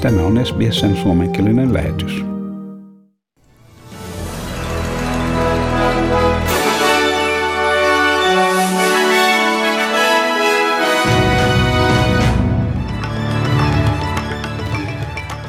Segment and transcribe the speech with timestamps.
[0.00, 2.24] Tämä on SBSn suomenkielinen lähetys.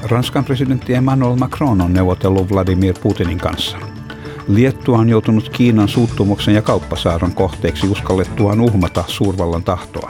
[0.03, 3.77] Ranskan presidentti Emmanuel Macron on neuvotellut Vladimir Putinin kanssa.
[4.47, 10.07] Liettua on joutunut Kiinan suuttumuksen ja kauppasaaron kohteeksi uskallettuaan uhmata suurvallan tahtoa.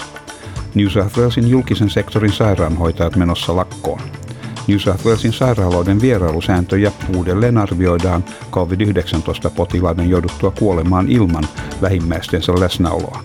[0.76, 4.21] New South Walesin julkisen sektorin sairaanhoitajat menossa lakkoon.
[4.68, 11.44] New South Walesin sairaaloiden vierailusääntöjä uudelleen arvioidaan COVID-19-potilaiden jouduttua kuolemaan ilman
[11.82, 13.24] lähimmäistensä läsnäoloa.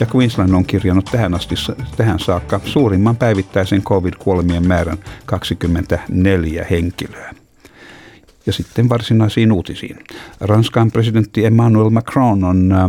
[0.00, 1.54] Ja Queensland on kirjannut tähän, asti,
[1.96, 7.41] tähän saakka suurimman päivittäisen COVID-kuolemien määrän 24 henkilöä.
[8.46, 9.98] Ja sitten varsinaisiin uutisiin.
[10.40, 12.88] Ranskan presidentti Emmanuel Macron on äh,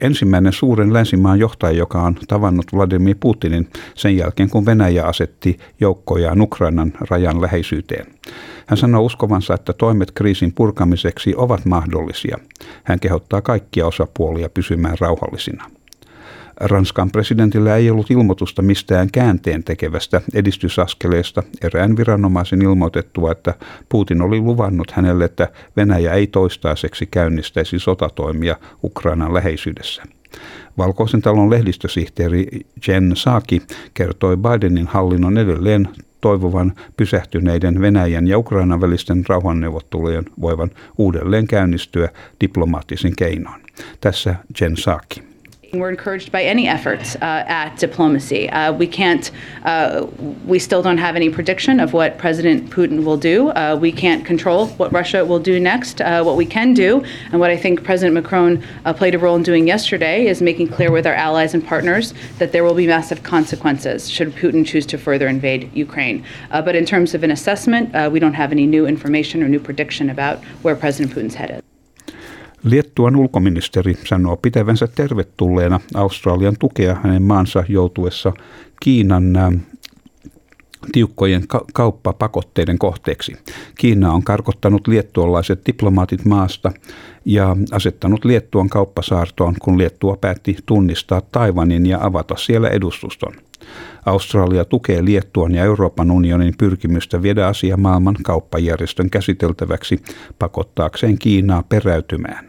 [0.00, 6.40] ensimmäinen suuren länsimaan johtaja, joka on tavannut Vladimir Putinin sen jälkeen, kun Venäjä asetti joukkojaan
[6.40, 8.06] Ukrainan rajan läheisyyteen.
[8.66, 12.38] Hän sanoo uskovansa, että toimet kriisin purkamiseksi ovat mahdollisia.
[12.84, 15.70] Hän kehottaa kaikkia osapuolia pysymään rauhallisina.
[16.62, 23.54] Ranskan presidentillä ei ollut ilmoitusta mistään käänteen tekevästä edistysaskeleesta erään viranomaisen ilmoitettua, että
[23.88, 30.02] Putin oli luvannut hänelle, että Venäjä ei toistaiseksi käynnistäisi sotatoimia Ukrainan läheisyydessä.
[30.78, 32.46] Valkoisen talon lehdistösihteeri
[32.88, 33.62] Jen Saki
[33.94, 35.88] kertoi Bidenin hallinnon edelleen
[36.20, 42.08] toivovan pysähtyneiden Venäjän ja Ukrainan välisten rauhanneuvottelujen voivan uudelleen käynnistyä
[42.40, 43.62] diplomaattisin keinoin.
[44.00, 45.31] Tässä Jen Saki.
[45.72, 48.50] We're encouraged by any efforts uh, at diplomacy.
[48.50, 49.30] Uh, we can't,
[49.64, 50.06] uh,
[50.44, 53.48] we still don't have any prediction of what President Putin will do.
[53.48, 56.02] Uh, we can't control what Russia will do next.
[56.02, 59.34] Uh, what we can do, and what I think President Macron uh, played a role
[59.34, 62.86] in doing yesterday, is making clear with our allies and partners that there will be
[62.86, 66.22] massive consequences should Putin choose to further invade Ukraine.
[66.50, 70.10] but in terms of an assessment, we don't have any new information or new prediction
[70.10, 71.64] about where President Putin's headed.
[72.64, 78.32] Liettuan ulkoministeri sanoo pitävänsä tervetulleena Australian tukea hänen maansa joutuessa
[78.80, 79.24] Kiinan
[80.92, 83.36] tiukkojen ka- kauppapakotteiden kohteeksi.
[83.78, 86.72] Kiina on karkottanut liettualaiset diplomaatit maasta
[87.24, 93.32] ja asettanut Liettuan kauppasaartoon, kun Liettua päätti tunnistaa Taivanin ja avata siellä edustuston.
[94.06, 100.02] Australia tukee Liettuan ja Euroopan unionin pyrkimystä viedä asia maailman kauppajärjestön käsiteltäväksi
[100.38, 102.44] pakottaakseen Kiinaa peräytymään.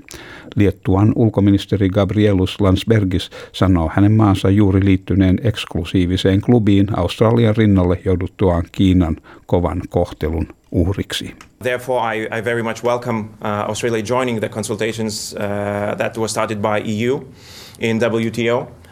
[0.56, 9.18] Liettuan ulkoministeri Gabrielus Landsbergis sanoo hänen maansa juuri liittyneen eksklusiiviseen klubiin Australian rinnalle jouduttuaan Kiinan
[9.46, 11.36] kovan kohtelun uhriksi.
[11.64, 16.58] Therefore, I, I very much welcome uh, Australia joining the consultations uh, that were started
[16.58, 17.20] by EU
[17.80, 18.83] in WTO.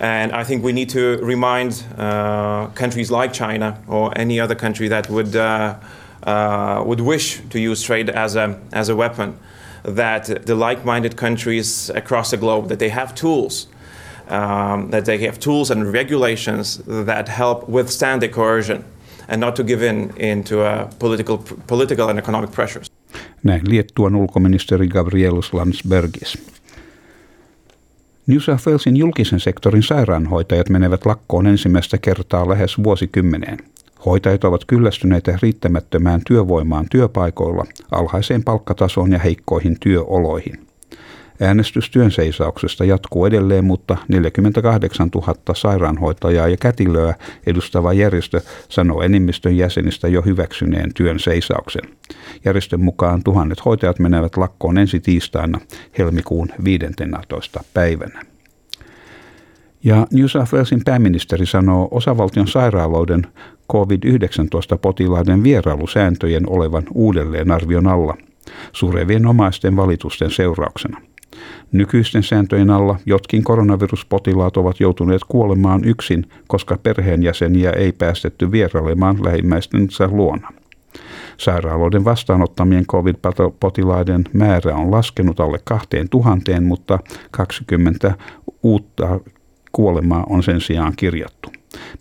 [0.00, 4.88] And I think we need to remind uh, countries like China or any other country
[4.88, 5.74] that would, uh,
[6.22, 9.38] uh, would wish to use trade as a, as a weapon
[9.82, 13.68] that the like-minded countries across the globe, that they have tools,
[14.28, 18.84] um, that they have tools and regulations that help withstand the coercion
[19.28, 22.90] and not to give in into uh, political, political and economic pressures.
[23.42, 26.38] Näin Liettuan ulkoministeri Gabrielus Landsbergis.
[28.30, 33.58] New South Walesin julkisen sektorin sairaanhoitajat menevät lakkoon ensimmäistä kertaa lähes vuosikymmeneen.
[34.06, 40.69] Hoitajat ovat kyllästyneitä riittämättömään työvoimaan työpaikoilla, alhaiseen palkkatasoon ja heikkoihin työoloihin.
[41.42, 47.14] Äänestys työn seisauksesta jatkuu edelleen, mutta 48 000 sairaanhoitajaa ja kätilöä
[47.46, 51.82] edustava järjestö sanoo enemmistön jäsenistä jo hyväksyneen työn seisauksen.
[52.44, 55.60] Järjestön mukaan tuhannet hoitajat menevät lakkoon ensi tiistaina
[55.98, 57.60] helmikuun 15.
[57.74, 58.22] päivänä.
[59.84, 63.26] Ja New South Walesin pääministeri sanoo osavaltion sairaaloiden
[63.72, 68.16] COVID-19-potilaiden vierailusääntöjen olevan uudelleen arvion alla
[68.72, 71.00] surevien omaisten valitusten seurauksena.
[71.72, 80.08] Nykyisten sääntöjen alla jotkin koronaviruspotilaat ovat joutuneet kuolemaan yksin, koska perheenjäseniä ei päästetty vierailemaan lähimmäistensä
[80.08, 80.48] luona.
[81.36, 86.98] Sairaaloiden vastaanottamien covid-potilaiden määrä on laskenut alle kahteen tuhanteen, mutta
[87.30, 88.14] 20
[88.62, 89.20] uutta
[89.72, 91.49] kuolemaa on sen sijaan kirjattu.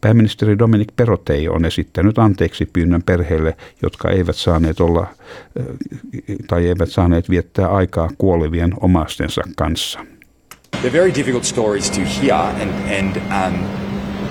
[0.01, 5.07] Pääministeri Dominic Perotei on esittänyt anteeksi pyynnön perheille, jotka eivät saaneet olla
[6.47, 9.99] tai eivät saaneet viettää aikaa kuolevien omastensa kanssa.
[10.81, 13.65] They're very difficult stories to hear and, and, um,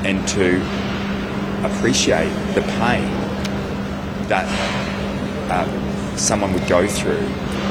[0.07, 0.65] and to
[1.65, 3.05] appreciate the pain
[4.29, 4.47] that
[5.51, 5.67] uh,
[6.17, 7.25] someone would go through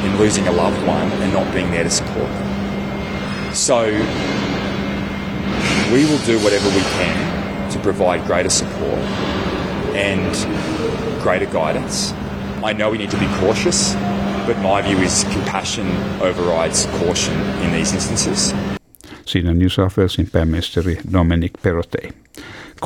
[0.05, 3.55] in losing a loved one and not being there to support them.
[3.55, 3.85] So
[5.91, 7.36] we will do whatever we can
[7.93, 8.99] provide greater support
[9.95, 10.35] and
[11.23, 12.13] greater guidance.
[12.63, 13.95] I know we need to be cautious,
[14.45, 15.87] but my view is compassion
[16.21, 18.55] overrides caution in these instances.
[19.25, 22.15] Siinä New South Walesin pääministeri Dominic Perrottet.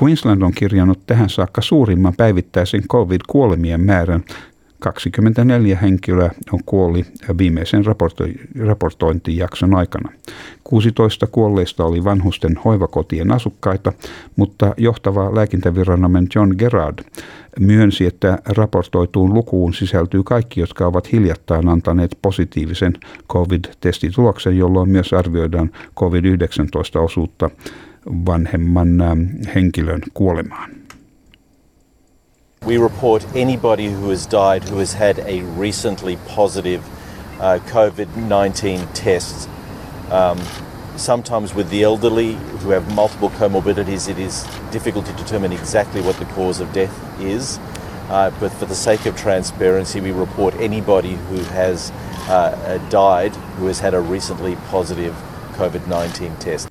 [0.03, 4.23] Queensland on kirjannut tähän saakka suurimman päivittäisen COVID-kuolemien määrän
[4.81, 7.05] 24 henkilöä on kuoli
[7.37, 10.11] viimeisen raporto- raportointijakson aikana.
[10.63, 13.93] 16 kuolleista oli vanhusten hoivakotien asukkaita,
[14.35, 16.99] mutta johtava lääkintäviranomainen John Gerard
[17.59, 22.93] myönsi, että raportoituun lukuun sisältyy kaikki, jotka ovat hiljattain antaneet positiivisen
[23.29, 27.49] COVID-testituloksen, jolloin myös arvioidaan COVID-19-osuutta
[28.25, 28.97] vanhemman
[29.55, 30.80] henkilön kuolemaan.
[32.71, 36.81] We report anybody who has died who has had a recently positive
[37.41, 39.49] uh, COVID 19 test.
[40.09, 40.39] Um,
[40.95, 46.15] sometimes with the elderly who have multiple comorbidities, it is difficult to determine exactly what
[46.15, 47.59] the cause of death is.
[48.07, 51.91] Uh, but for the sake of transparency, we report anybody who has
[52.29, 55.13] uh, died who has had a recently positive
[55.57, 56.69] COVID 19 test.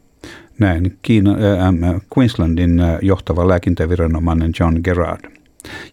[0.58, 5.39] Näin Kiina, äh, Queenslandin äh, johtava lääkintäviranomainen John Gerard.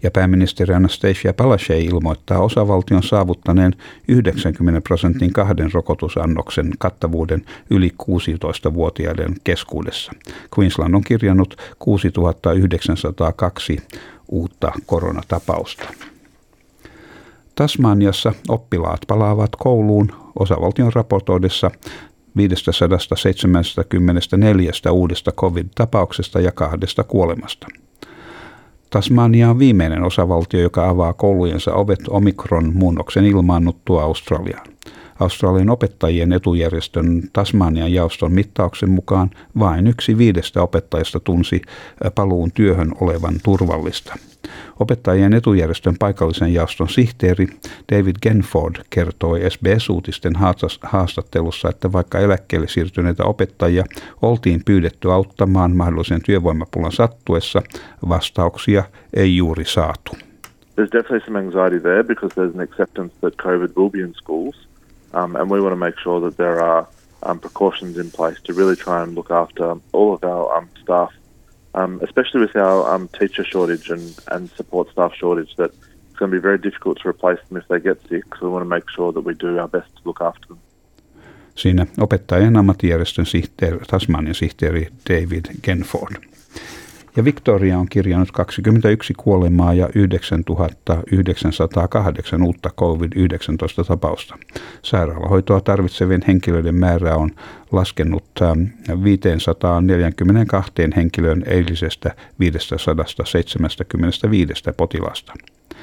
[0.03, 3.73] Ja pääministeri Anastasia Palaszczuk ilmoittaa osavaltion saavuttaneen
[4.07, 10.11] 90 prosentin kahden rokotusannoksen kattavuuden yli 16-vuotiaiden keskuudessa.
[10.59, 13.77] Queensland on kirjannut 6902
[14.27, 15.83] uutta koronatapausta.
[17.55, 21.71] Tasmaniassa oppilaat palaavat kouluun osavaltion raportoidessa
[22.37, 27.67] 574 uudesta covid-tapauksesta ja kahdesta kuolemasta.
[28.89, 34.67] Tasmania on viimeinen osavaltio, joka avaa koulujensa ovet omikron-muunnoksen ilmaannuttua Australiaan.
[35.19, 39.29] Australian opettajien etujärjestön Tasmanian jaoston mittauksen mukaan
[39.59, 41.61] vain yksi viidestä opettajasta tunsi
[42.15, 44.15] paluun työhön olevan turvallista.
[44.79, 47.47] Opettajien etujärjestön paikallisen jaoston sihteeri
[47.91, 50.33] David Genford kertoi SBS-uutisten
[50.81, 53.83] haastattelussa, että vaikka eläkkeelle siirtyneitä opettajia
[54.21, 57.61] oltiin pyydetty auttamaan mahdollisen työvoimapulan sattuessa,
[58.09, 58.83] vastauksia
[59.13, 60.11] ei juuri saatu.
[60.75, 64.67] There's definitely some anxiety there because there's an acceptance that COVID will be in schools.
[65.13, 66.85] Um, and we want to make sure that there are
[67.23, 71.11] um, precautions in place to really try and look after all of our um, staff,
[71.77, 75.71] um, especially with our um, teacher shortage and, and support staff shortage, that
[76.09, 78.25] it's going to be very difficult to replace them if they get sick.
[78.35, 80.57] So we want to make sure that we do our best to look after them.
[81.55, 86.26] Siinä opettajien ammattijärjestön sihteeri, Tasmanian sihteeri David Genford.
[87.17, 94.37] Ja Victoria on kirjannut 21 kuolemaa ja 9908 uutta COVID-19-tapausta.
[94.81, 97.31] Sairaalahoitoa tarvitsevien henkilöiden määrä on
[97.71, 98.23] laskenut
[99.03, 105.33] 542 ähm, henkilön eilisestä 575 potilasta.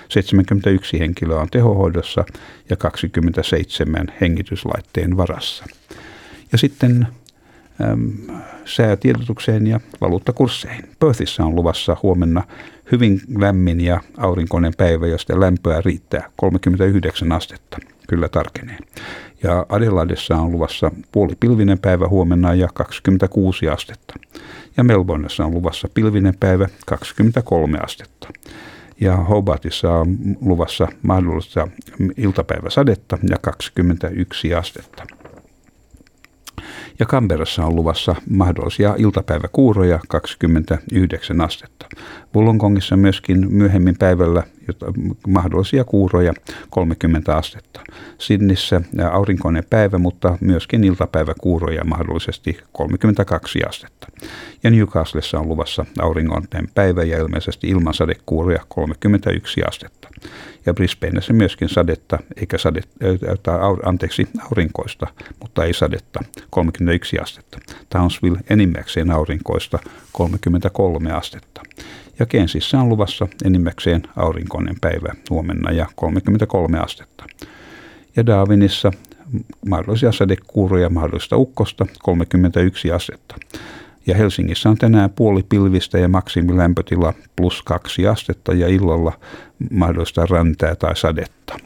[0.09, 2.25] 71 henkilöä on tehohoidossa
[2.71, 5.65] ja 27 hengityslaitteen varassa.
[6.53, 7.07] Ja sitten
[8.65, 10.85] säätiedotukseen ja valuuttakursseihin.
[10.99, 12.43] Perthissä on luvassa huomenna
[12.93, 17.79] hyvin lämmin ja aurinkoinen päivä, josta lämpöä riittää 39 astetta.
[18.09, 18.79] Kyllä tarkenee.
[19.43, 24.15] Ja Adelaidessa on luvassa puolipilvinen päivä huomenna ja 26 astetta.
[24.77, 28.29] Ja Melbourneissa on luvassa pilvinen päivä 23 astetta.
[29.01, 31.69] Ja Hobartissa on luvassa mahdollista
[32.17, 35.05] iltapäiväsadetta ja 21 astetta
[36.99, 41.87] ja Kamperassa on luvassa mahdollisia iltapäiväkuuroja 29 astetta.
[42.35, 44.43] Wollongongissa myöskin myöhemmin päivällä
[45.27, 46.33] mahdollisia kuuroja
[46.71, 47.81] 30 astetta.
[48.19, 48.81] Sydnissä
[49.13, 54.07] aurinkoinen päivä, mutta myöskin iltapäiväkuuroja mahdollisesti 32 astetta.
[54.63, 60.09] Ja Newcastlessa on luvassa aurinkoinen päivä ja ilmeisesti ilmansadekuuroja 31 astetta
[60.67, 62.97] ja Brisbaneissa myöskin sadetta, eikä sadetta,
[63.43, 65.07] tai anteeksi, aurinkoista,
[65.41, 67.59] mutta ei sadetta, 31 astetta.
[67.89, 69.79] Townsville enimmäkseen aurinkoista,
[70.13, 71.63] 33 astetta.
[72.19, 77.25] Ja Kensissä on luvassa enimmäkseen aurinkoinen päivä huomenna ja 33 astetta.
[78.17, 78.91] Ja Darwinissa
[79.67, 83.37] mahdollisia sadekuuroja mahdollista ukkosta 31 astetta.
[84.07, 89.13] Ja Helsingissä on tänään puoli pilvistä ja maksimilämpötila plus kaksi astetta ja illalla
[89.71, 91.57] mahdollista räntää tai sadetta.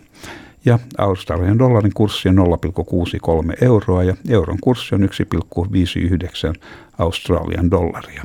[0.69, 6.61] Ja Australian dollarin kurssi on 0,63 euroa ja euron kurssi on 1,59
[6.99, 8.25] Australian dollaria.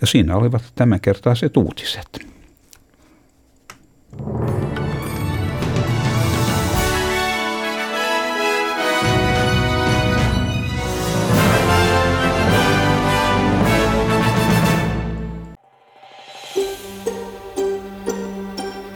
[0.00, 2.26] Ja siinä olivat tämänkertaiset uutiset.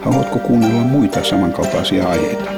[0.01, 2.58] Haluatko kuunnella muita samankaltaisia aiheita?